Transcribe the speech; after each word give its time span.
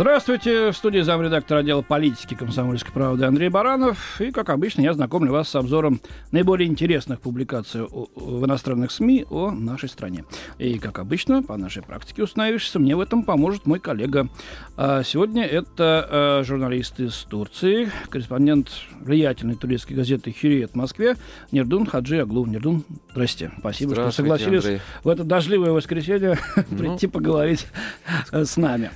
Здравствуйте, 0.00 0.70
в 0.70 0.76
студии 0.78 1.00
замредактора 1.00 1.58
отдела 1.58 1.82
политики 1.82 2.32
комсомольской 2.32 2.90
правды 2.90 3.26
Андрей 3.26 3.50
Баранов. 3.50 4.18
И, 4.18 4.30
как 4.30 4.48
обычно, 4.48 4.80
я 4.80 4.94
знакомлю 4.94 5.30
вас 5.30 5.50
с 5.50 5.54
обзором 5.54 6.00
наиболее 6.32 6.70
интересных 6.70 7.20
публикаций 7.20 7.82
в 7.82 8.46
иностранных 8.46 8.92
СМИ 8.92 9.26
о 9.28 9.50
нашей 9.50 9.90
стране. 9.90 10.24
И, 10.56 10.78
как 10.78 11.00
обычно, 11.00 11.42
по 11.42 11.58
нашей 11.58 11.82
практике 11.82 12.22
установившись, 12.22 12.74
мне 12.76 12.96
в 12.96 13.00
этом 13.00 13.24
поможет 13.24 13.66
мой 13.66 13.78
коллега. 13.78 14.30
А 14.74 15.02
сегодня 15.02 15.44
это 15.44 16.08
а, 16.08 16.42
журналист 16.44 16.98
из 16.98 17.14
Турции, 17.24 17.90
корреспондент 18.08 18.70
влиятельной 19.02 19.56
турецкой 19.56 19.92
газеты 19.92 20.32
«Хюриет» 20.32 20.70
в 20.70 20.76
Москве 20.76 21.16
Нердун 21.52 21.84
Хаджи 21.84 22.22
Аглу. 22.22 22.46
Нердун, 22.46 22.84
здрасте. 23.10 23.52
Спасибо, 23.58 23.92
что 23.92 24.10
согласились 24.12 24.64
Андрей. 24.64 24.80
в 25.04 25.08
это 25.10 25.24
дождливое 25.24 25.72
воскресенье 25.72 26.38
ну, 26.70 26.78
прийти 26.78 27.06
поговорить 27.06 27.66
с 28.32 28.56
нами. 28.56 28.92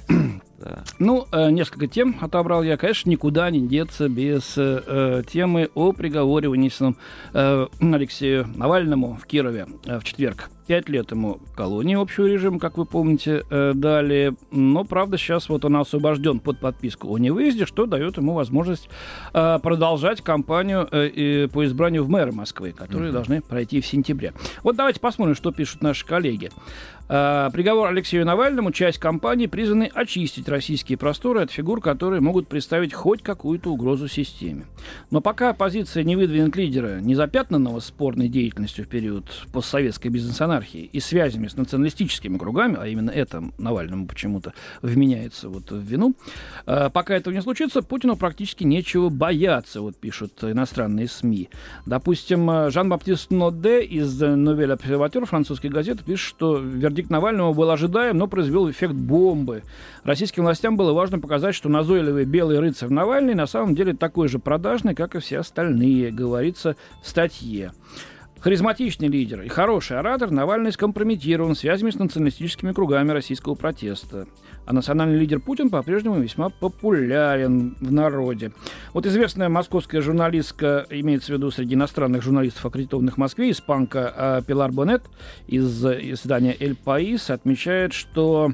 Да. 0.58 0.84
Ну, 0.98 1.26
э, 1.32 1.50
несколько 1.50 1.86
тем 1.86 2.16
отобрал 2.20 2.62
я. 2.62 2.76
Конечно, 2.76 3.10
никуда 3.10 3.50
не 3.50 3.66
деться 3.66 4.08
без 4.08 4.54
э, 4.56 5.22
темы 5.26 5.70
о 5.74 5.92
приговоре, 5.92 6.48
вынесенном 6.48 6.96
э, 7.32 7.66
Алексею 7.80 8.46
Навальному 8.54 9.18
в 9.20 9.26
Кирове 9.26 9.66
э, 9.84 9.98
в 9.98 10.04
четверг. 10.04 10.50
Пять 10.66 10.88
лет 10.88 11.10
ему 11.10 11.40
колонии 11.54 11.94
общего 11.94 12.24
режима, 12.24 12.58
как 12.58 12.78
вы 12.78 12.86
помните, 12.86 13.44
э, 13.50 13.72
дали. 13.74 14.34
Но, 14.50 14.84
правда, 14.84 15.18
сейчас 15.18 15.50
вот 15.50 15.66
он 15.66 15.76
освобожден 15.76 16.40
под 16.40 16.58
подписку 16.58 17.14
о 17.14 17.18
невыезде, 17.18 17.66
что 17.66 17.84
дает 17.84 18.16
ему 18.16 18.32
возможность 18.32 18.88
э, 19.34 19.58
продолжать 19.62 20.22
кампанию 20.22 20.88
э, 20.90 21.48
по 21.52 21.66
избранию 21.66 22.04
в 22.04 22.08
мэры 22.08 22.32
Москвы, 22.32 22.72
которые 22.72 23.10
угу. 23.10 23.14
должны 23.14 23.42
пройти 23.42 23.82
в 23.82 23.86
сентябре. 23.86 24.32
Вот 24.62 24.74
давайте 24.76 25.00
посмотрим, 25.00 25.34
что 25.34 25.52
пишут 25.52 25.82
наши 25.82 26.06
коллеги. 26.06 26.50
Приговор 27.06 27.88
Алексею 27.88 28.24
Навальному, 28.24 28.72
часть 28.72 28.96
кампании 28.96 29.46
призваны 29.46 29.90
очистить 29.92 30.48
российские 30.48 30.96
просторы 30.96 31.42
от 31.42 31.50
фигур, 31.50 31.82
которые 31.82 32.22
могут 32.22 32.48
представить 32.48 32.94
хоть 32.94 33.22
какую-то 33.22 33.70
угрозу 33.70 34.08
системе. 34.08 34.64
Но 35.10 35.20
пока 35.20 35.50
оппозиция 35.50 36.02
не 36.02 36.16
выдвинет 36.16 36.56
лидера, 36.56 37.00
не 37.00 37.14
запятнанного 37.14 37.80
спорной 37.80 38.28
деятельностью 38.28 38.86
в 38.86 38.88
период 38.88 39.26
постсоветской 39.52 40.10
бизнес-анархии 40.54 40.88
и 40.92 41.00
связями 41.00 41.48
с 41.48 41.56
националистическими 41.56 42.38
кругами, 42.38 42.76
а 42.80 42.86
именно 42.86 43.10
это 43.10 43.42
Навальному 43.58 44.06
почему-то 44.06 44.52
вменяется 44.82 45.48
вот 45.48 45.70
в 45.70 45.80
вину, 45.80 46.14
э, 46.66 46.90
пока 46.92 47.14
этого 47.14 47.34
не 47.34 47.42
случится, 47.42 47.82
Путину 47.82 48.16
практически 48.16 48.64
нечего 48.64 49.08
бояться, 49.08 49.80
вот 49.80 49.96
пишут 49.96 50.42
иностранные 50.42 51.08
СМИ. 51.08 51.48
Допустим, 51.86 52.50
э, 52.50 52.70
Жан-Баптист 52.70 53.30
Ноде 53.30 53.82
из 53.82 54.20
Новель 54.20 54.72
Обсерватор 54.72 55.26
французской 55.26 55.68
газеты 55.68 56.04
пишет, 56.04 56.28
что 56.28 56.58
Вердикт 56.58 57.10
Навального 57.10 57.52
был 57.52 57.70
ожидаем, 57.70 58.18
но 58.18 58.26
произвел 58.26 58.70
эффект 58.70 58.94
бомбы. 58.94 59.62
Российским 60.04 60.44
властям 60.44 60.76
было 60.76 60.92
важно 60.92 61.18
показать, 61.18 61.54
что 61.54 61.68
назойливый 61.68 62.24
белый 62.24 62.58
рыцарь 62.58 62.90
Навальный 62.90 63.34
на 63.34 63.46
самом 63.46 63.74
деле 63.74 63.94
такой 63.94 64.28
же 64.28 64.38
продажный, 64.38 64.94
как 64.94 65.14
и 65.14 65.20
все 65.20 65.38
остальные, 65.38 66.10
говорится 66.10 66.76
в 67.02 67.08
статье. 67.08 67.72
Харизматичный 68.44 69.08
лидер 69.08 69.40
и 69.40 69.48
хороший 69.48 69.98
оратор 69.98 70.30
Навальный 70.30 70.70
скомпрометирован 70.70 71.54
связями 71.54 71.88
с 71.88 71.94
националистическими 71.94 72.72
кругами 72.72 73.10
российского 73.10 73.54
протеста. 73.54 74.26
А 74.66 74.74
национальный 74.74 75.18
лидер 75.18 75.40
Путин 75.40 75.70
по-прежнему 75.70 76.16
весьма 76.16 76.50
популярен 76.50 77.74
в 77.80 77.90
народе. 77.90 78.52
Вот 78.92 79.06
известная 79.06 79.48
московская 79.48 80.02
журналистка, 80.02 80.86
имеется 80.90 81.32
в 81.32 81.36
виду 81.36 81.50
среди 81.50 81.74
иностранных 81.74 82.22
журналистов, 82.22 82.66
аккредитованных 82.66 83.14
в 83.14 83.16
Москве, 83.16 83.50
испанка 83.50 84.12
а, 84.14 84.42
Пилар 84.42 84.72
Бонет 84.72 85.04
из 85.46 85.82
издания 85.82 86.54
«Эль 86.60 86.76
Паис» 86.76 87.30
отмечает, 87.30 87.94
что 87.94 88.52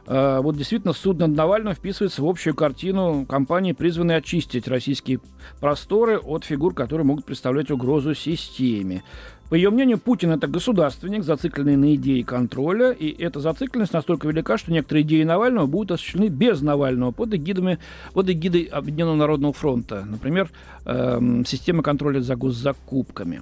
вот 0.05 0.57
действительно 0.57 0.93
суд 0.93 1.19
над 1.19 1.33
вписывается 1.73 2.21
в 2.21 2.27
общую 2.27 2.55
картину 2.55 3.25
кампании, 3.27 3.73
призванной 3.73 4.17
очистить 4.17 4.67
российские 4.67 5.19
просторы 5.59 6.17
от 6.17 6.43
фигур, 6.43 6.73
которые 6.73 7.05
могут 7.05 7.25
представлять 7.25 7.71
угрозу 7.71 8.13
системе. 8.15 9.03
По 9.51 9.55
ее 9.55 9.69
мнению, 9.69 9.97
Путин 9.99 10.31
это 10.31 10.47
государственник, 10.47 11.25
зацикленный 11.25 11.75
на 11.75 11.93
идее 11.95 12.23
контроля, 12.23 12.91
и 12.91 13.09
эта 13.21 13.41
зацикленность 13.41 13.91
настолько 13.91 14.29
велика, 14.29 14.57
что 14.57 14.71
некоторые 14.71 15.03
идеи 15.03 15.23
Навального 15.23 15.65
будут 15.65 15.91
осуществлены 15.91 16.29
без 16.29 16.61
Навального 16.61 17.11
под 17.11 17.33
эгидами, 17.33 17.77
под 18.13 18.29
эгидой 18.29 18.61
Объединенного 18.61 19.17
Народного 19.17 19.51
фронта. 19.51 20.05
Например, 20.09 20.49
эм, 20.85 21.45
система 21.45 21.83
контроля 21.83 22.21
за 22.21 22.37
госзакупками. 22.37 23.41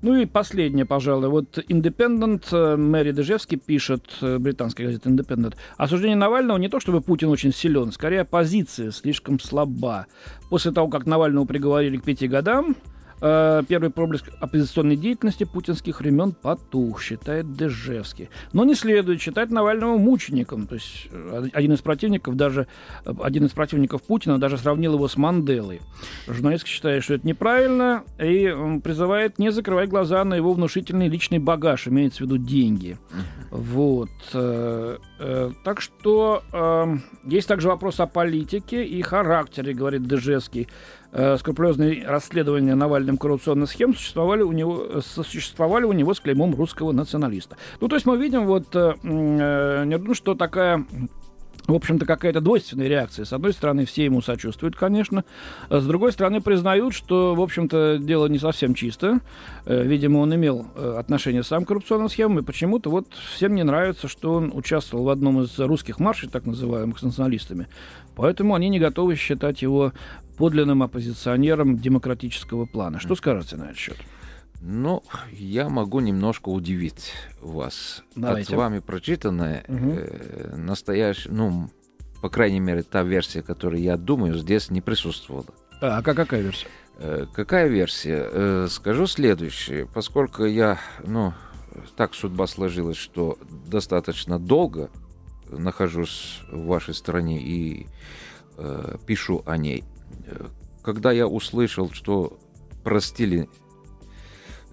Ну 0.00 0.16
и 0.16 0.24
последнее, 0.24 0.86
пожалуй. 0.86 1.28
Вот 1.28 1.58
Independent, 1.58 2.44
э, 2.50 2.76
Мэри 2.76 3.12
Дежевский 3.12 3.58
пишет, 3.58 4.04
э, 4.22 4.38
британская 4.38 4.86
газета 4.86 5.10
Independent, 5.10 5.56
осуждение 5.76 6.16
Навального 6.16 6.56
не 6.56 6.70
то, 6.70 6.80
чтобы 6.80 7.02
Путин 7.02 7.28
очень 7.28 7.52
силен, 7.52 7.92
скорее 7.92 8.24
позиция 8.24 8.90
слишком 8.90 9.38
слаба. 9.38 10.06
После 10.48 10.72
того, 10.72 10.88
как 10.88 11.04
Навального 11.04 11.44
приговорили 11.44 11.98
к 11.98 12.04
пяти 12.04 12.26
годам, 12.26 12.74
первый 13.22 13.90
проблеск 13.90 14.30
оппозиционной 14.40 14.96
деятельности 14.96 15.44
путинских 15.44 16.00
времен 16.00 16.32
потух, 16.32 17.00
считает 17.00 17.54
Дежевский. 17.54 18.28
Но 18.52 18.64
не 18.64 18.74
следует 18.74 19.20
считать 19.20 19.50
Навального 19.50 19.96
мучеником. 19.96 20.66
То 20.66 20.74
есть 20.74 21.06
э, 21.12 21.44
один 21.52 21.72
из 21.74 21.80
противников, 21.82 22.36
даже 22.36 22.66
э, 23.04 23.12
один 23.22 23.44
из 23.44 23.52
противников 23.52 24.02
Путина 24.02 24.38
даже 24.38 24.58
сравнил 24.58 24.94
его 24.94 25.06
с 25.06 25.16
Манделой. 25.16 25.80
Журналист 26.26 26.66
считает, 26.66 27.04
что 27.04 27.14
это 27.14 27.24
неправильно 27.24 28.02
и 28.18 28.80
призывает 28.82 29.38
не 29.38 29.52
закрывать 29.52 29.88
глаза 29.88 30.24
на 30.24 30.34
его 30.34 30.52
внушительный 30.52 31.06
личный 31.06 31.38
багаж, 31.38 31.86
имеется 31.86 32.18
в 32.18 32.20
виду 32.22 32.38
деньги. 32.38 32.98
Вот. 33.50 34.10
Так 34.32 35.80
что 35.80 36.98
есть 37.24 37.46
также 37.46 37.68
вопрос 37.68 38.00
о 38.00 38.06
политике 38.06 38.84
и 38.84 39.00
характере, 39.02 39.74
говорит 39.74 40.06
Дежевский 40.06 40.68
э, 41.12 41.36
скрупулезные 41.38 42.06
расследования 42.06 42.74
Навальным 42.74 43.16
коррупционных 43.16 43.70
схем 43.70 43.94
существовали 43.94 44.42
у 44.42 44.52
него, 44.52 45.00
существовали 45.00 45.84
у 45.84 45.92
него 45.92 46.14
с 46.14 46.20
клеймом 46.20 46.54
русского 46.54 46.92
националиста. 46.92 47.56
Ну, 47.80 47.88
то 47.88 47.96
есть 47.96 48.06
мы 48.06 48.16
видим 48.16 48.46
вот, 48.46 48.74
э, 48.74 48.94
э, 49.02 50.14
что 50.14 50.34
такая 50.34 50.84
в 51.66 51.74
общем-то, 51.74 52.06
какая-то 52.06 52.40
двойственная 52.40 52.88
реакция. 52.88 53.24
С 53.24 53.32
одной 53.32 53.52
стороны, 53.52 53.86
все 53.86 54.04
ему 54.04 54.20
сочувствуют, 54.20 54.76
конечно. 54.76 55.24
А 55.68 55.80
с 55.80 55.86
другой 55.86 56.12
стороны, 56.12 56.40
признают, 56.40 56.92
что, 56.92 57.34
в 57.34 57.40
общем-то, 57.40 57.98
дело 58.00 58.26
не 58.26 58.38
совсем 58.38 58.74
чисто. 58.74 59.20
Э, 59.64 59.82
видимо, 59.84 60.18
он 60.18 60.34
имел 60.34 60.66
э, 60.74 60.96
отношение 60.98 61.42
сам 61.42 61.64
к 61.64 61.68
коррупционным 61.68 62.08
схемам, 62.08 62.40
и 62.40 62.42
почему-то 62.42 62.90
вот 62.90 63.06
всем 63.34 63.54
не 63.54 63.62
нравится, 63.62 64.08
что 64.08 64.34
он 64.34 64.50
участвовал 64.54 65.04
в 65.04 65.08
одном 65.08 65.42
из 65.42 65.56
русских 65.58 66.00
маршей, 66.00 66.28
так 66.28 66.46
называемых, 66.46 66.98
с 66.98 67.02
националистами. 67.02 67.68
Поэтому 68.16 68.54
они 68.54 68.68
не 68.68 68.78
готовы 68.78 69.14
считать 69.14 69.62
его 69.62 69.92
подлинным 70.36 70.82
оппозиционером 70.82 71.78
демократического 71.78 72.66
плана. 72.66 72.98
Что 72.98 73.14
скажете 73.14 73.56
на 73.56 73.64
этот 73.64 73.76
счет? 73.76 73.96
Ну, 74.64 75.02
я 75.32 75.68
могу 75.68 75.98
немножко 75.98 76.48
удивить 76.48 77.12
вас. 77.40 78.04
Давайте. 78.14 78.52
От 78.52 78.58
вами 78.58 78.78
прочитанное 78.78 79.64
угу. 79.66 79.90
э, 79.96 80.56
настоящее, 80.56 81.32
ну, 81.32 81.68
по 82.20 82.30
крайней 82.30 82.60
мере, 82.60 82.84
та 82.84 83.02
версия, 83.02 83.42
которую 83.42 83.82
я 83.82 83.96
думаю, 83.96 84.38
здесь 84.38 84.70
не 84.70 84.80
присутствовала. 84.80 85.46
А, 85.80 85.98
а 85.98 86.02
какая 86.02 86.42
версия? 86.42 86.68
Э, 86.98 87.26
какая 87.34 87.66
версия? 87.66 88.28
Э, 88.30 88.68
скажу 88.70 89.08
следующее. 89.08 89.88
Поскольку 89.92 90.44
я, 90.44 90.78
ну, 91.04 91.34
так 91.96 92.14
судьба 92.14 92.46
сложилась, 92.46 92.96
что 92.96 93.38
достаточно 93.66 94.38
долго 94.38 94.90
нахожусь 95.50 96.40
в 96.52 96.66
вашей 96.66 96.94
стране 96.94 97.42
и 97.42 97.88
э, 98.58 98.96
пишу 99.06 99.42
о 99.44 99.56
ней. 99.56 99.82
Э, 100.26 100.46
когда 100.82 101.10
я 101.10 101.26
услышал, 101.26 101.90
что 101.90 102.38
простили 102.84 103.48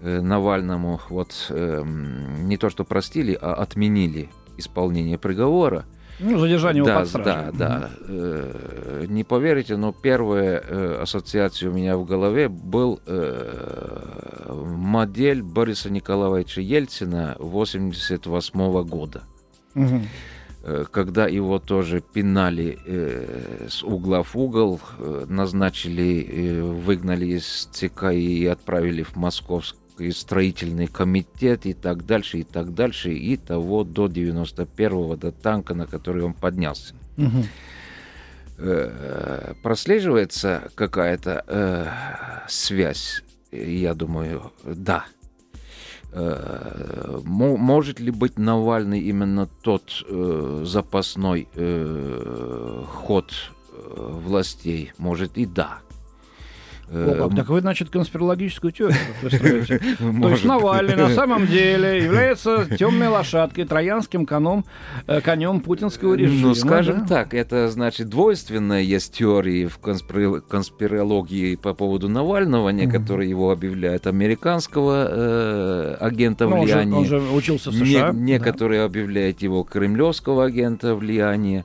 Навальному 0.02 1.00
вот 1.08 1.46
э, 1.50 1.82
не 1.84 2.56
то 2.56 2.70
что 2.70 2.84
простили, 2.84 3.38
а 3.40 3.54
отменили 3.54 4.30
исполнение 4.56 5.18
приговора. 5.18 5.84
Ну, 6.20 6.38
задержание 6.38 6.84
да, 6.84 7.00
его 7.00 7.10
под 7.10 7.24
Да, 7.24 7.50
да. 7.52 7.90
Э, 8.06 9.06
не 9.08 9.24
поверите, 9.24 9.76
но 9.76 9.92
первая 9.92 10.62
э, 10.66 10.98
ассоциация 11.02 11.70
у 11.70 11.72
меня 11.72 11.96
в 11.96 12.04
голове 12.04 12.48
был 12.48 13.00
э, 13.06 14.52
модель 14.66 15.42
Бориса 15.42 15.90
Николаевича 15.90 16.60
Ельцина 16.60 17.36
88 17.38 18.82
года. 18.84 19.22
Угу 19.74 20.00
когда 20.92 21.26
его 21.26 21.58
тоже 21.58 22.02
пинали 22.02 22.78
э, 22.84 23.66
с 23.70 23.82
угла 23.82 24.22
в 24.22 24.36
угол, 24.36 24.78
э, 24.98 25.24
назначили, 25.26 26.22
э, 26.22 26.62
выгнали 26.62 27.26
из 27.26 27.68
ЦК 27.72 28.12
и 28.12 28.44
отправили 28.46 29.02
в 29.02 29.16
Московск 29.16 29.76
и 30.00 30.10
строительный 30.12 30.86
комитет 30.86 31.66
и 31.66 31.74
так 31.74 32.06
дальше, 32.06 32.38
и 32.38 32.42
так 32.42 32.74
дальше, 32.74 33.12
и 33.12 33.36
того 33.36 33.84
до 33.84 34.06
91-го, 34.06 35.16
до 35.16 35.32
танка, 35.32 35.74
на 35.74 35.86
который 35.86 36.22
он 36.22 36.34
поднялся. 36.34 36.94
Угу. 37.16 37.44
прослеживается 39.62 40.70
какая-то 40.74 41.44
э, 41.46 41.86
связь 42.48 43.22
я 43.52 43.94
думаю, 43.94 44.52
да. 44.64 45.04
Э, 46.12 47.20
может 47.24 48.00
ли 48.00 48.10
быть 48.10 48.38
Навальный 48.38 49.00
именно 49.00 49.46
тот 49.46 50.04
э, 50.08 50.62
запасной 50.64 51.48
э, 51.54 52.84
ход 52.86 53.32
э, 53.72 54.20
властей? 54.24 54.92
Может 54.98 55.36
и 55.36 55.46
да. 55.46 55.78
О, 56.92 57.28
как, 57.28 57.36
так 57.36 57.48
вы, 57.48 57.60
значит, 57.60 57.88
конспирологическую 57.90 58.72
теорию. 58.72 58.98
То 59.20 60.28
есть 60.28 60.44
Навальный 60.44 60.96
на 60.96 61.08
самом 61.14 61.46
деле 61.46 62.02
является 62.02 62.66
темной 62.76 63.06
лошадкой, 63.06 63.64
троянским 63.64 64.26
конем, 64.26 64.64
э, 65.06 65.20
конем 65.20 65.60
путинского 65.60 66.14
режима. 66.14 66.48
Ну, 66.48 66.54
скажем 66.54 67.06
так, 67.06 67.32
это 67.32 67.68
значит 67.68 68.08
двойственная 68.08 68.82
есть 68.82 69.14
теории 69.14 69.66
в 69.66 69.78
конспирологии 69.78 71.54
по 71.54 71.74
поводу 71.74 72.08
Навального. 72.08 72.70
Некоторые 72.70 73.30
его 73.30 73.52
объявляют 73.52 74.08
американского 74.08 75.06
э, 75.08 75.96
агента 76.00 76.48
ну, 76.48 76.62
влияния. 76.62 76.96
Он 76.96 77.06
же, 77.06 77.20
учился 77.20 77.70
в 77.70 77.74
США. 77.74 78.10
некоторые 78.12 78.82
объявляют 78.82 79.42
его 79.42 79.62
кремлевского 79.62 80.46
агента 80.46 80.96
влияния. 80.96 81.64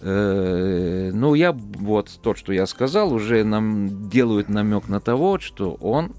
Э, 0.00 1.10
ну, 1.12 1.34
я 1.34 1.52
вот 1.52 2.10
то, 2.22 2.34
что 2.34 2.52
я 2.52 2.66
сказал, 2.66 3.12
уже 3.12 3.44
нам 3.44 4.08
делают 4.08 4.48
намек 4.48 4.88
на 4.88 5.00
того, 5.00 5.38
что 5.38 5.74
он 5.74 6.12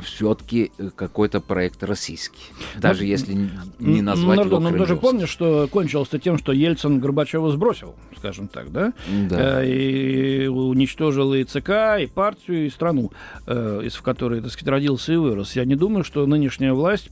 все-таки 0.00 0.72
э, 0.78 0.90
какой-то 0.94 1.40
проект 1.40 1.82
российский. 1.82 2.42
Даже 2.78 3.00
ну, 3.00 3.06
если 3.06 3.50
не 3.78 4.02
назвать 4.02 4.38
ну, 4.38 4.44
его 4.44 4.58
Ну, 4.58 4.76
ты 4.76 4.86
же 4.86 4.96
помнишь, 4.96 5.28
что 5.28 5.68
кончилось-то 5.70 6.18
тем, 6.18 6.38
что 6.38 6.52
Ельцин 6.52 7.00
Горбачева 7.00 7.50
сбросил, 7.50 7.94
скажем 8.16 8.48
так, 8.48 8.72
да? 8.72 8.92
Да. 9.28 9.62
Э, 9.62 9.68
и 9.68 10.46
уничтожил 10.46 11.34
и 11.34 11.44
ЦК, 11.44 12.00
и 12.00 12.06
партию, 12.06 12.66
и 12.66 12.70
страну, 12.70 13.12
из 13.46 13.94
в 13.94 14.02
которой, 14.02 14.40
так 14.40 14.50
сказать, 14.50 14.68
родился 14.68 15.12
и 15.12 15.16
вырос. 15.16 15.56
Я 15.56 15.64
не 15.64 15.74
думаю, 15.74 16.04
что 16.04 16.26
нынешняя 16.26 16.72
власть 16.72 17.10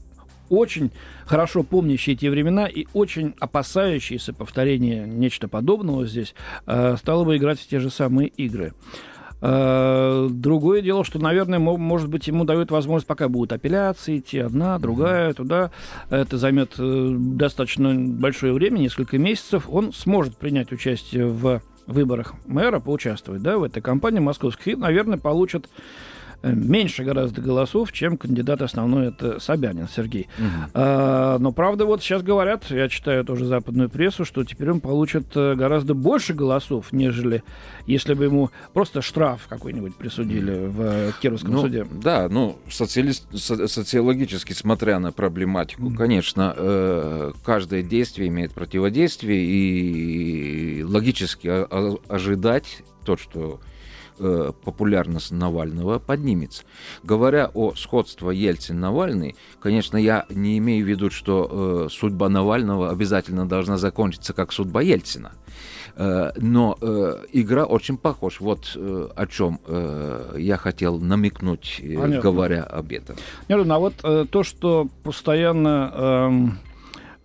очень 0.51 0.91
хорошо 1.25 1.63
помнящие 1.63 2.15
те 2.15 2.29
времена 2.29 2.67
и 2.67 2.85
очень 2.93 3.33
опасающиеся 3.39 4.33
повторения 4.33 5.05
нечто 5.07 5.47
подобного 5.47 6.05
здесь, 6.05 6.35
э, 6.67 6.97
стало 6.97 7.23
бы 7.23 7.37
играть 7.37 7.59
в 7.59 7.67
те 7.67 7.79
же 7.79 7.89
самые 7.89 8.27
игры. 8.27 8.73
Э, 9.41 10.27
другое 10.29 10.81
дело, 10.81 11.03
что, 11.05 11.19
наверное, 11.19 11.57
может 11.57 12.09
быть, 12.09 12.27
ему 12.27 12.43
дают 12.43 12.69
возможность, 12.69 13.07
пока 13.07 13.29
будут 13.29 13.53
апелляции 13.53 14.19
идти, 14.19 14.39
одна, 14.39 14.77
другая, 14.77 15.33
туда. 15.33 15.71
Это 16.09 16.37
займет 16.37 16.73
э, 16.77 17.15
достаточно 17.17 17.95
большое 17.95 18.53
время, 18.53 18.77
несколько 18.77 19.17
месяцев. 19.17 19.67
Он 19.69 19.93
сможет 19.93 20.35
принять 20.35 20.71
участие 20.73 21.27
в 21.27 21.61
выборах 21.87 22.33
мэра, 22.45 22.79
поучаствовать 22.79 23.41
да, 23.41 23.57
в 23.57 23.63
этой 23.63 23.81
кампании 23.81 24.19
московских, 24.19 24.67
и, 24.67 24.75
наверное, 24.75 25.17
получит 25.17 25.69
меньше 26.43 27.03
гораздо 27.03 27.41
голосов, 27.41 27.91
чем 27.91 28.17
кандидат 28.17 28.61
основной, 28.61 29.07
это 29.07 29.39
Собянин 29.39 29.87
Сергей. 29.87 30.27
Угу. 30.37 30.71
А, 30.73 31.37
но, 31.39 31.51
правда, 31.51 31.85
вот 31.85 32.01
сейчас 32.01 32.23
говорят, 32.23 32.65
я 32.69 32.89
читаю 32.89 33.23
тоже 33.23 33.45
западную 33.45 33.89
прессу, 33.89 34.25
что 34.25 34.43
теперь 34.43 34.71
он 34.71 34.79
получит 34.79 35.25
э, 35.35 35.55
гораздо 35.55 35.93
больше 35.93 36.33
голосов, 36.33 36.91
нежели 36.91 37.43
если 37.85 38.13
бы 38.13 38.25
ему 38.25 38.49
просто 38.73 39.01
штраф 39.01 39.47
какой-нибудь 39.47 39.95
присудили 39.95 40.67
в 40.67 41.13
Кировском 41.21 41.53
ну, 41.53 41.61
суде. 41.61 41.85
Да, 41.91 42.27
ну, 42.29 42.57
социали... 42.69 43.11
социологически, 43.11 44.53
смотря 44.53 44.99
на 44.99 45.11
проблематику, 45.11 45.83
mm 45.83 45.95
конечно, 46.01 46.53
э, 46.57 47.31
каждое 47.43 47.83
действие 47.83 48.29
имеет 48.29 48.53
противодействие, 48.53 49.43
и 49.43 50.83
логически 50.83 51.47
ожидать 52.11 52.83
то, 53.05 53.17
что 53.17 53.59
э, 54.19 54.51
популярность 54.63 55.31
Навального 55.31 55.99
поднимется. 55.99 56.63
Говоря 57.03 57.49
о 57.53 57.73
сходстве 57.75 58.29
Ельцин-Навальный, 58.29 59.35
конечно, 59.59 59.97
я 59.97 60.25
не 60.29 60.57
имею 60.57 60.85
в 60.85 60.89
виду, 60.89 61.09
что 61.09 61.85
э, 61.85 61.89
судьба 61.91 62.29
Навального 62.29 62.89
обязательно 62.89 63.47
должна 63.47 63.77
закончиться 63.77 64.33
как 64.33 64.51
судьба 64.51 64.81
Ельцина. 64.81 65.33
Э, 65.95 66.31
но 66.37 66.77
э, 66.81 67.23
игра 67.33 67.65
очень 67.65 67.97
похожа. 67.97 68.37
Вот 68.39 68.73
э, 68.75 69.09
о 69.15 69.27
чем 69.27 69.59
э, 69.65 70.35
я 70.37 70.57
хотел 70.57 70.99
намекнуть, 70.99 71.79
э, 71.81 72.19
говоря 72.19 72.63
об 72.63 72.91
этом. 72.91 73.15
Нет, 73.49 73.69
а 73.69 73.79
вот 73.79 73.93
э, 74.03 74.25
то, 74.29 74.43
что 74.43 74.87
постоянно... 75.03 75.91
Э, 75.93 76.70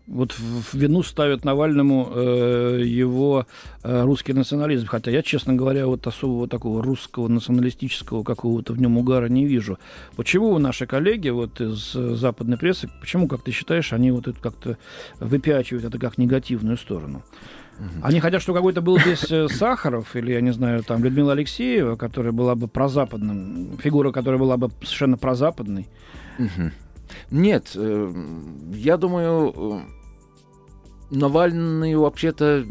вот 0.06 0.32
в 0.32 0.74
вину 0.74 1.02
ставят 1.02 1.44
Навальному 1.44 2.12
э, 2.14 2.82
его 2.84 3.46
э, 3.82 4.02
русский 4.02 4.32
национализм. 4.32 4.86
Хотя 4.86 5.10
я, 5.10 5.22
честно 5.22 5.54
говоря, 5.54 5.86
вот 5.86 6.06
особого 6.06 6.48
такого 6.48 6.82
русского 6.82 7.28
националистического 7.28 8.22
какого-то 8.22 8.72
в 8.72 8.80
нем 8.80 8.98
угара 8.98 9.26
не 9.26 9.46
вижу. 9.46 9.78
Почему 10.16 10.58
наши 10.58 10.86
коллеги 10.86 11.28
вот 11.30 11.60
из 11.60 11.92
западной 11.92 12.56
прессы, 12.56 12.88
почему, 13.00 13.28
как 13.28 13.42
ты 13.42 13.50
считаешь, 13.50 13.92
они 13.92 14.10
вот 14.10 14.28
это 14.28 14.38
как-то 14.40 14.78
выпячивают 15.20 15.84
это 15.84 15.98
как 15.98 16.18
негативную 16.18 16.76
сторону? 16.76 17.22
Они 18.02 18.20
хотят, 18.20 18.42
чтобы 18.42 18.58
какой-то 18.58 18.80
был 18.80 18.98
здесь 18.98 19.30
э, 19.30 19.48
Сахаров 19.48 20.16
или, 20.16 20.32
я 20.32 20.40
не 20.40 20.52
знаю, 20.52 20.82
там 20.82 21.04
Людмила 21.04 21.32
Алексеева, 21.32 21.96
которая 21.96 22.32
была 22.32 22.54
бы 22.54 22.68
прозападным, 22.68 23.78
фигура, 23.82 24.12
которая 24.12 24.40
была 24.40 24.56
бы 24.56 24.70
совершенно 24.82 25.18
прозападной. 25.18 25.86
Нет, 27.30 27.72
э, 27.74 28.12
я 28.72 28.96
думаю, 28.96 29.54
э, 29.56 29.80
Навальный 31.08 31.94
вообще-то 31.94 32.66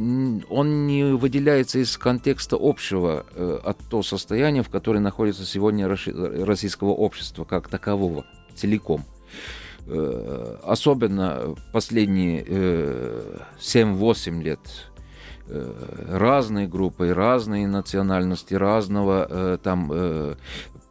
он 0.50 0.88
не 0.88 1.06
выделяется 1.16 1.80
из 1.80 1.98
контекста 1.98 2.58
общего 2.60 3.26
э, 3.34 3.60
от 3.64 3.78
того 3.90 4.04
состояния, 4.04 4.62
в 4.62 4.70
котором 4.70 5.04
находится 5.04 5.46
сегодня 5.46 5.88
российского 5.88 6.90
общества 6.90 7.46
как 7.46 7.70
такового 7.70 8.26
целиком. 8.54 9.06
Особенно 9.88 11.56
последние 11.72 12.44
э, 12.46 13.38
7-8 13.60 14.42
лет 14.42 14.60
разные 15.48 16.68
группы, 16.68 17.14
разные 17.14 17.68
национальности, 17.68 18.56
разного 18.56 19.60
там 19.64 20.36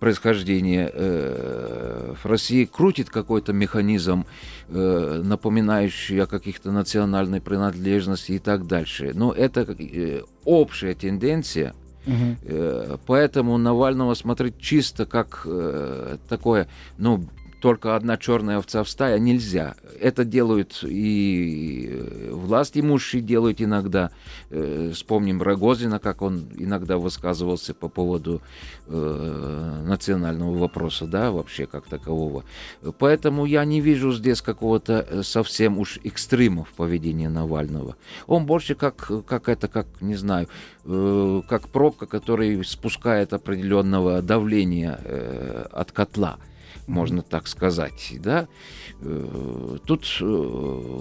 происхождения 0.04 0.90
э, 0.92 2.12
в 2.22 2.26
России 2.26 2.66
крутит 2.66 3.08
какой-то 3.08 3.54
механизм, 3.54 4.26
э, 4.68 5.22
напоминающий 5.24 6.22
о 6.22 6.26
каких-то 6.26 6.72
национальной 6.72 7.40
принадлежности 7.40 8.32
и 8.32 8.38
так 8.38 8.66
дальше. 8.66 9.12
Но 9.14 9.32
это 9.32 9.62
э, 9.62 10.20
общая 10.44 10.94
тенденция, 10.94 11.72
Угу. 12.06 12.98
Поэтому 13.06 13.56
Навального 13.56 14.12
смотреть 14.12 14.58
чисто 14.58 15.06
как 15.06 15.40
э, 15.46 16.18
такое, 16.28 16.68
ну, 16.98 17.26
только 17.64 17.96
одна 17.96 18.18
черная 18.18 18.58
овца 18.58 18.84
в 18.84 18.90
стае 18.90 19.18
нельзя. 19.18 19.74
Это 19.98 20.26
делают 20.26 20.80
и 20.82 21.88
э, 21.90 22.30
власть 22.30 22.76
имущие 22.76 23.22
делают 23.22 23.62
иногда. 23.62 24.10
Э, 24.50 24.90
вспомним 24.92 25.40
Рогозина, 25.40 25.98
как 25.98 26.20
он 26.20 26.46
иногда 26.58 26.98
высказывался 26.98 27.72
по 27.72 27.88
поводу 27.88 28.42
э, 28.86 29.82
национального 29.86 30.58
вопроса, 30.58 31.06
да, 31.06 31.30
вообще 31.30 31.64
как 31.64 31.86
такового. 31.86 32.44
Поэтому 32.98 33.46
я 33.46 33.64
не 33.64 33.80
вижу 33.80 34.12
здесь 34.12 34.42
какого-то 34.42 35.06
э, 35.08 35.22
совсем 35.22 35.78
уж 35.78 35.98
экстрима 36.04 36.64
в 36.64 36.72
поведении 36.74 37.28
Навального. 37.28 37.96
Он 38.26 38.44
больше 38.44 38.74
как, 38.74 39.10
как 39.26 39.48
это, 39.48 39.68
как, 39.68 39.86
не 40.02 40.16
знаю, 40.16 40.48
э, 40.84 41.40
как 41.48 41.70
пробка, 41.70 42.04
который 42.04 42.62
спускает 42.62 43.32
определенного 43.32 44.20
давления 44.20 45.00
э, 45.02 45.66
от 45.72 45.92
котла 45.92 46.36
можно 46.86 47.22
так 47.22 47.46
сказать, 47.46 48.14
да. 48.20 48.48
Э, 49.00 49.78
тут 49.84 50.04
э, 50.20 51.00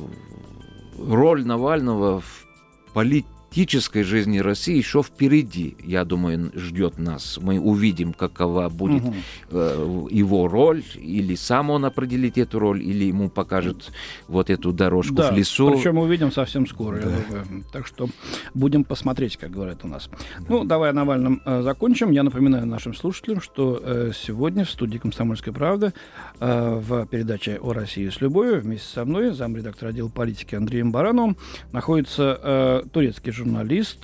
роль 1.00 1.46
Навального 1.46 2.22
в 2.22 2.46
полит 2.94 3.26
политической 3.54 4.02
жизни 4.02 4.40
России 4.40 4.76
еще 4.76 5.04
впереди, 5.04 5.78
я 5.84 6.06
думаю, 6.06 6.52
ждет 6.56 6.98
нас. 6.98 7.38
Мы 7.40 7.60
увидим, 7.60 8.12
какова 8.14 8.68
будет 8.68 9.04
угу. 9.04 9.14
э, 9.52 10.08
его 10.10 10.48
роль, 10.48 10.84
или 10.96 11.36
сам 11.36 11.70
он 11.70 11.86
определит 11.86 12.40
эту 12.40 12.58
роль, 12.58 12.82
или 12.82 13.04
ему 13.04 13.30
покажет 13.30 13.92
вот 14.28 14.50
эту 14.50 14.74
дорожку 14.74 15.14
да, 15.14 15.32
в 15.32 15.38
лесу. 15.38 15.72
Причем 15.72 16.00
увидим 16.00 16.32
совсем 16.32 16.66
скоро, 16.66 17.00
да. 17.00 17.44
Так 17.72 17.86
что 17.86 18.10
будем 18.56 18.84
посмотреть, 18.84 19.38
как 19.38 19.52
говорят 19.52 19.84
у 19.84 19.88
нас. 19.88 20.10
Да. 20.40 20.46
Ну, 20.50 20.64
давай 20.64 20.90
о 20.90 20.94
Навальном 20.94 21.40
э, 21.46 21.62
закончим. 21.62 22.10
Я 22.10 22.24
напоминаю 22.24 22.66
нашим 22.66 22.96
слушателям, 22.96 23.40
что 23.40 23.80
э, 23.84 24.12
сегодня 24.16 24.66
в 24.66 24.72
студии 24.72 24.98
«Комсомольская 24.98 25.54
правда» 25.54 25.94
э, 26.40 26.80
в 26.80 27.06
передаче 27.06 27.60
«О 27.62 27.72
России 27.72 28.10
с 28.10 28.20
любовью» 28.20 28.62
вместе 28.62 28.92
со 28.92 29.06
мной, 29.06 29.32
замредактор 29.32 29.90
отдела 29.90 30.10
политики 30.10 30.56
Андреем 30.56 30.92
Барановым, 30.92 31.38
находится 31.72 32.40
э, 32.42 32.84
турецкий 32.92 33.32
журналист 33.32 33.43
журналист, 33.44 33.98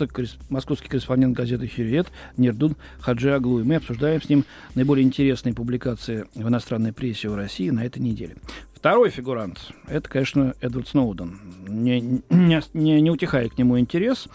московский 0.49 0.89
корреспондент 0.89 1.35
газеты 1.35 1.67
«Хюриет» 1.67 2.07
Нердун 2.37 2.75
Хаджи 2.99 3.31
Аглу. 3.33 3.61
И 3.61 3.63
мы 3.63 3.75
обсуждаем 3.75 4.21
с 4.21 4.29
ним 4.29 4.45
наиболее 4.75 5.05
интересные 5.05 5.53
публикации 5.53 6.25
в 6.35 6.47
иностранной 6.47 6.93
прессе 6.93 7.29
в 7.29 7.35
России 7.35 7.69
на 7.69 7.85
этой 7.85 7.99
неделе. 7.99 8.35
Второй 8.79 9.09
фигурант– 9.09 9.73
это, 9.89 10.07
конечно, 10.07 10.55
Эдвард 10.61 10.87
Сноуден. 10.87 11.37
Не, 11.67 11.99
не, 11.99 12.61
не, 12.73 13.01
не 13.01 13.11
утихает 13.11 13.53
к 13.53 13.57
нему 13.57 13.77
интерес. 13.77 14.29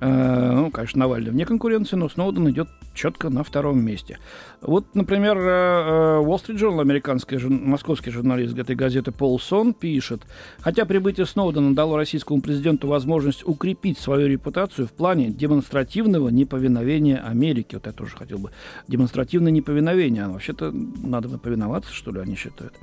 Э, 0.00 0.52
ну, 0.52 0.70
конечно, 0.70 1.00
Навальный 1.00 1.30
вне 1.30 1.46
конкуренции, 1.46 1.96
но 1.96 2.10
Сноуден 2.10 2.46
идет 2.50 2.68
четко 2.92 3.30
на 3.30 3.42
втором 3.42 3.82
месте. 3.82 4.18
Вот, 4.60 4.94
например, 4.94 5.38
э, 5.38 5.40
э, 5.40 6.22
Wall 6.22 6.36
Street 6.36 6.56
Journal, 6.58 6.80
американский, 6.80 7.38
московский 7.38 8.10
журналист 8.10 8.58
этой 8.58 8.74
газеты 8.74 9.12
Пол 9.12 9.38
Сон 9.38 9.72
пишет, 9.72 10.22
хотя 10.58 10.84
прибытие 10.84 11.24
Сноудена 11.24 11.74
дало 11.74 11.96
российскому 11.96 12.40
президенту 12.40 12.88
возможность 12.88 13.46
укрепить 13.46 13.98
свою 13.98 14.26
репутацию 14.26 14.88
в 14.88 14.92
плане 14.92 15.30
демонстративного 15.30 16.28
неповиновения 16.30 17.18
Америке. 17.18 17.76
Вот 17.76 17.86
я 17.86 17.92
тоже 17.92 18.16
хотел 18.16 18.38
бы. 18.38 18.50
Демонстративное 18.88 19.52
неповиновение. 19.52 20.24
А 20.24 20.28
вообще-то 20.30 20.72
надо 20.72 21.38
повиноваться, 21.38 21.92
что 21.92 22.10
ли, 22.12 22.20
они 22.20 22.34
считают. 22.34 22.74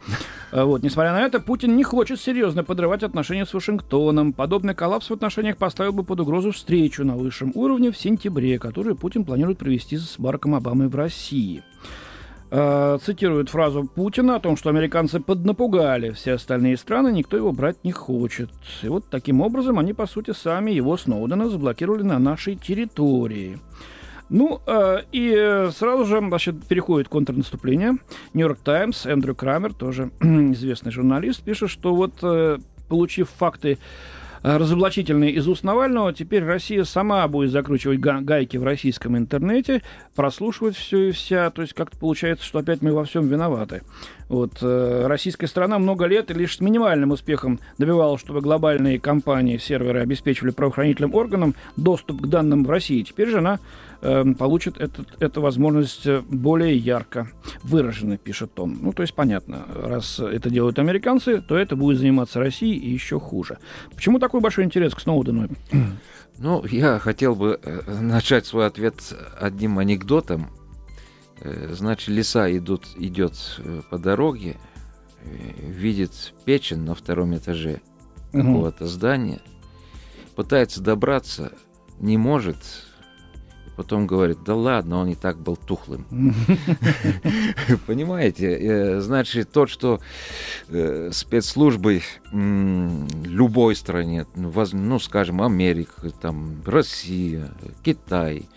А 0.51 0.65
вот, 0.65 0.83
несмотря 0.83 1.02
на 1.11 1.21
это, 1.21 1.39
Путин 1.39 1.75
не 1.75 1.83
хочет 1.83 2.19
серьезно 2.21 2.63
подрывать 2.63 3.03
отношения 3.03 3.45
с 3.45 3.53
Вашингтоном. 3.53 4.31
Подобный 4.31 4.75
коллапс 4.75 5.09
в 5.09 5.13
отношениях 5.13 5.57
поставил 5.57 5.91
бы 5.91 6.03
под 6.03 6.19
угрозу 6.21 6.51
встречу 6.51 7.03
на 7.03 7.15
высшем 7.15 7.51
уровне 7.55 7.91
в 7.91 7.97
сентябре, 7.97 8.59
которую 8.59 8.95
Путин 8.95 9.25
планирует 9.25 9.57
провести 9.57 9.97
с 9.97 10.15
Бараком 10.17 10.55
Обамой 10.55 10.87
в 10.87 10.95
России 10.95 11.63
э, 12.51 12.97
цитирует 13.03 13.49
фразу 13.49 13.83
Путина 13.83 14.35
о 14.35 14.39
том, 14.39 14.55
что 14.55 14.69
американцы 14.69 15.19
поднапугали 15.19 16.11
все 16.11 16.33
остальные 16.33 16.77
страны, 16.77 17.11
никто 17.11 17.35
его 17.35 17.51
брать 17.51 17.83
не 17.83 17.91
хочет. 17.91 18.49
И 18.83 18.87
вот 18.87 19.05
таким 19.09 19.41
образом 19.41 19.79
они, 19.79 19.93
по 19.93 20.05
сути, 20.05 20.31
сами 20.31 20.71
его 20.71 20.95
Сноудена 20.95 21.49
заблокировали 21.49 22.03
на 22.03 22.19
нашей 22.19 22.55
территории. 22.55 23.59
Ну, 24.33 24.61
э, 24.65 25.03
и 25.11 25.69
сразу 25.75 26.05
же 26.05 26.17
значит, 26.17 26.65
переходит 26.65 27.07
контрнаступление. 27.07 27.97
Нью-Йорк 28.33 28.57
Таймс, 28.63 29.05
Эндрю 29.05 29.35
Крамер, 29.35 29.73
тоже 29.73 30.09
известный 30.21 30.91
журналист, 30.91 31.43
пишет, 31.43 31.69
что 31.69 31.93
вот, 31.93 32.15
э, 32.23 32.57
получив 32.89 33.29
факты 33.29 33.77
Э, 34.43 34.57
разоблачительные 34.57 35.31
из 35.31 35.47
уст 35.47 35.63
Навального, 35.63 36.11
теперь 36.13 36.43
Россия 36.43 36.83
сама 36.83 37.25
будет 37.29 37.51
закручивать 37.51 37.99
гайки 37.99 38.57
в 38.57 38.63
российском 38.63 39.17
интернете, 39.17 39.81
прослушивать 40.15 40.75
все 40.75 41.09
и 41.09 41.11
вся. 41.11 41.49
То 41.49 41.61
есть 41.61 41.73
как-то 41.73 41.97
получается, 41.97 42.45
что 42.45 42.59
опять 42.59 42.81
мы 42.81 42.91
во 42.91 43.05
всем 43.05 43.27
виноваты. 43.27 43.83
Вот, 44.27 44.57
э, 44.61 45.05
российская 45.07 45.47
страна 45.47 45.79
много 45.79 46.05
лет 46.07 46.29
и 46.29 46.33
лишь 46.33 46.57
с 46.57 46.59
минимальным 46.59 47.11
успехом 47.11 47.59
добивалась, 47.77 48.19
чтобы 48.19 48.41
глобальные 48.41 48.99
компании, 48.99 49.57
серверы 49.57 50.01
обеспечивали 50.01 50.51
правоохранительным 50.51 51.15
органам 51.15 51.55
доступ 51.77 52.21
к 52.21 52.27
данным 52.27 52.65
в 52.65 52.69
России. 52.69 53.01
Теперь 53.03 53.29
же 53.29 53.37
она 53.37 53.59
э, 54.03 54.33
получит 54.37 54.77
этот, 54.79 55.21
эту 55.21 55.41
возможность 55.41 56.07
более 56.29 56.77
ярко 56.77 57.29
выраженно, 57.63 58.17
пишет 58.17 58.59
он. 58.59 58.77
Ну, 58.81 58.93
то 58.93 59.01
есть 59.01 59.13
понятно, 59.13 59.65
раз 59.73 60.19
это 60.19 60.49
делают 60.49 60.79
американцы, 60.79 61.41
то 61.41 61.57
это 61.57 61.75
будет 61.75 61.97
заниматься 61.97 62.39
Россией 62.39 62.77
и 62.77 62.91
еще 62.91 63.19
хуже. 63.19 63.57
Почему 63.95 64.19
такой 64.19 64.41
большой 64.41 64.65
интерес 64.65 64.93
к 64.93 64.99
Сноудену? 64.99 65.49
Ну, 66.39 66.65
я 66.65 66.97
хотел 66.97 67.35
бы 67.35 67.59
э, 67.61 67.99
начать 68.01 68.47
свой 68.47 68.65
ответ 68.65 68.95
одним 69.39 69.77
анекдотом. 69.77 70.47
Э, 71.39 71.73
значит, 71.73 72.07
лиса 72.09 72.51
идут, 72.57 72.87
идет 72.97 73.33
э, 73.59 73.81
по 73.89 73.99
дороге, 73.99 74.57
видит 75.23 76.33
печень 76.43 76.79
на 76.79 76.95
втором 76.95 77.37
этаже 77.37 77.81
какого-то 78.33 78.87
здания, 78.87 79.41
пытается 80.35 80.81
добраться, 80.81 81.53
не 81.99 82.17
может, 82.17 82.57
потом 83.75 84.07
говорит, 84.07 84.39
да 84.45 84.55
ладно, 84.55 84.97
он 84.97 85.09
и 85.09 85.15
так 85.15 85.37
был 85.37 85.55
тухлым. 85.55 86.05
Понимаете? 87.87 89.01
Значит, 89.01 89.51
то, 89.51 89.67
что 89.67 89.99
спецслужбы 90.69 92.01
любой 92.31 93.75
стране, 93.75 94.25
ну, 94.35 94.51
ну, 94.71 94.99
скажем, 94.99 95.41
Америка, 95.41 96.09
там, 96.21 96.61
Россия, 96.65 97.51
Китай, 97.83 98.47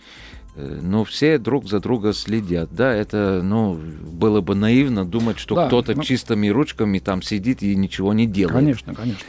Э, 0.57 0.79
но 0.81 1.05
все 1.05 1.37
друг 1.37 1.67
за 1.67 1.79
друга 1.79 2.13
следят. 2.13 2.69
Да, 2.71 2.93
это, 2.93 3.41
ну, 3.43 3.75
было 3.75 4.41
бы 4.41 4.55
наивно 4.55 5.05
думать, 5.05 5.37
что 5.37 5.55
да, 5.55 5.67
кто-то 5.67 5.95
но... 5.95 6.03
чистыми 6.03 6.47
ручками 6.49 6.99
там 6.99 7.21
сидит 7.21 7.61
и 7.61 7.75
ничего 7.75 8.13
не 8.13 8.25
делает. 8.25 8.55
Конечно, 8.55 8.95
конечно. 8.95 9.25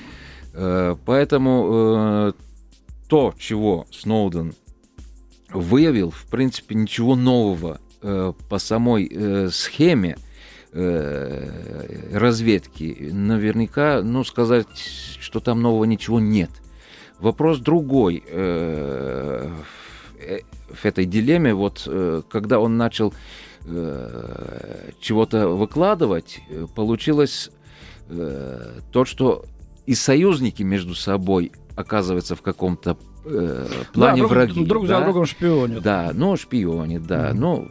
Э, 0.55 0.97
поэтому 1.05 1.69
э, 1.71 2.33
то, 3.09 3.35
чего 3.39 3.87
Сноуден 3.93 4.55
выявил, 5.53 6.11
в 6.11 6.27
принципе, 6.27 6.75
ничего 6.75 7.17
нового 7.17 7.81
по 8.01 8.59
самой 8.59 9.51
схеме 9.51 10.17
разведки, 10.73 13.11
наверняка, 13.13 14.03
ну, 14.03 14.25
сказать, 14.25 14.67
что 15.21 15.41
там 15.41 15.63
нового 15.63 15.85
ничего 15.85 16.21
нет. 16.21 16.51
Вопрос 17.19 17.59
другой 17.59 18.23
в 20.69 20.85
этой 20.85 21.05
дилемме, 21.05 21.55
вот 21.55 21.85
э, 21.87 22.23
когда 22.29 22.61
он 22.61 22.77
начал 22.77 23.15
э, 23.65 24.91
чего-то 25.01 25.49
выкладывать, 25.49 26.41
э, 26.49 26.67
получилось 26.75 27.51
то, 28.91 29.05
что 29.05 29.45
и 29.85 29.95
союзники 29.95 30.63
между 30.63 30.95
собой 30.95 31.53
оказывается 31.77 32.37
в 32.37 32.41
каком-то 32.41 32.97
э, 33.29 33.67
плане 33.93 34.23
да, 34.23 34.29
враги. 34.29 34.65
Друг 34.65 34.87
да? 34.87 34.99
за 34.99 35.05
другом 35.05 35.27
шпионят. 35.27 35.83
Да, 35.83 36.11
ну 36.15 36.37
шпионят, 36.37 37.07
да. 37.07 37.31
Mm-hmm. 37.31 37.35
Ну, 37.35 37.69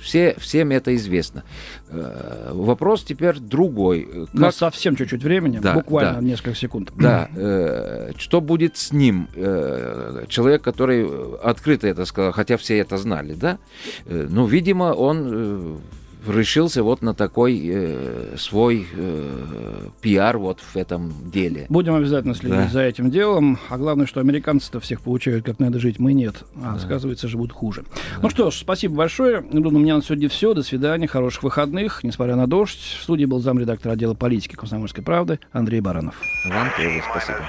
все, 0.00 0.34
всем 0.38 0.70
это 0.70 0.94
известно. 0.96 1.44
Э, 1.88 2.50
вопрос 2.52 3.04
теперь 3.04 3.38
другой. 3.38 4.02
Как... 4.02 4.34
У 4.34 4.38
нас 4.38 4.56
совсем 4.56 4.96
чуть-чуть 4.96 5.22
времени, 5.22 5.58
да, 5.58 5.74
буквально 5.74 6.14
да. 6.14 6.20
несколько 6.20 6.54
секунд. 6.54 6.92
Да. 6.96 7.28
Э, 7.36 8.12
что 8.16 8.40
будет 8.40 8.76
с 8.76 8.92
ним? 8.92 9.28
Э, 9.34 10.24
человек, 10.28 10.62
который 10.62 11.08
открыто 11.42 11.86
это 11.86 12.04
сказал, 12.06 12.32
хотя 12.32 12.56
все 12.56 12.78
это 12.78 12.96
знали, 12.96 13.34
да? 13.34 13.58
Ну, 14.06 14.46
видимо, 14.46 14.92
он 14.92 15.80
решился 16.26 16.82
вот 16.82 17.02
на 17.02 17.14
такой 17.14 17.60
э, 17.64 18.34
свой 18.36 18.86
э, 18.92 19.88
пиар 20.00 20.38
вот 20.38 20.60
в 20.60 20.76
этом 20.76 21.12
деле. 21.30 21.66
Будем 21.68 21.94
обязательно 21.94 22.34
следить 22.34 22.58
да. 22.58 22.68
за 22.68 22.82
этим 22.82 23.10
делом. 23.10 23.58
А 23.68 23.78
главное, 23.78 24.06
что 24.06 24.20
американцы-то 24.20 24.80
всех 24.80 25.00
получают, 25.00 25.44
как 25.44 25.58
надо 25.58 25.78
жить, 25.78 25.98
мы 25.98 26.12
нет. 26.12 26.44
А, 26.56 26.74
да. 26.74 26.78
сказывается, 26.78 27.28
живут 27.28 27.52
хуже. 27.52 27.84
Да. 27.90 28.20
Ну 28.22 28.30
что 28.30 28.50
ж, 28.50 28.54
спасибо 28.54 28.96
большое. 28.96 29.40
Думаю, 29.40 29.76
у 29.76 29.78
меня 29.80 29.96
на 29.96 30.02
сегодня 30.02 30.28
все. 30.28 30.54
До 30.54 30.62
свидания, 30.62 31.06
хороших 31.06 31.42
выходных. 31.42 32.04
Несмотря 32.04 32.36
на 32.36 32.46
дождь, 32.46 32.78
в 33.00 33.02
студии 33.02 33.24
был 33.24 33.40
замредактор 33.40 33.92
отдела 33.92 34.14
политики 34.14 34.56
комсомольской 34.56 35.02
правды 35.04 35.38
Андрей 35.52 35.80
Баранов. 35.80 36.14
Вам 36.46 36.68
тоже 36.76 37.02
спасибо. 37.10 37.40